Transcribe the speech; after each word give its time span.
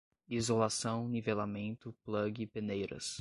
isolação, 0.27 1.07
nivelamento, 1.07 1.93
plug, 2.03 2.47
peneiras 2.47 3.09